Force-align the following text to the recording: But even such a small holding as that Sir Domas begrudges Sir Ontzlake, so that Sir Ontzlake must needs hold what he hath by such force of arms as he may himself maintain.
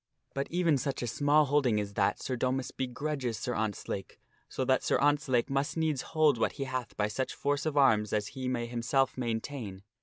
But 0.33 0.47
even 0.49 0.79
such 0.79 1.03
a 1.03 1.05
small 1.05 1.45
holding 1.45 1.79
as 1.79 1.93
that 1.93 2.19
Sir 2.19 2.35
Domas 2.35 2.71
begrudges 2.75 3.37
Sir 3.37 3.53
Ontzlake, 3.53 4.17
so 4.49 4.65
that 4.65 4.81
Sir 4.83 4.97
Ontzlake 4.97 5.47
must 5.47 5.77
needs 5.77 6.01
hold 6.01 6.39
what 6.39 6.53
he 6.53 6.63
hath 6.63 6.97
by 6.97 7.07
such 7.07 7.35
force 7.35 7.67
of 7.67 7.77
arms 7.77 8.11
as 8.11 8.29
he 8.29 8.47
may 8.47 8.65
himself 8.65 9.15
maintain. 9.15 9.83